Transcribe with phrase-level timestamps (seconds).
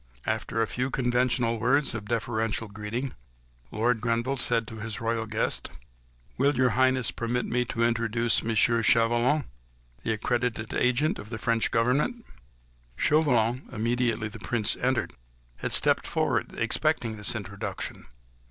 [0.25, 3.13] After the few conventional words of deferential greeting,
[3.69, 5.69] Lord Grenville said to his royal guest,—
[6.39, 8.55] "Will your Highness permit me to introduce M.
[8.55, 9.43] Chauvelin,
[10.01, 12.25] the accredited agent of the French Government?"
[12.95, 15.13] Chauvelin, immediately the Prince entered,
[15.57, 18.05] had stepped forward, expecting this introduction.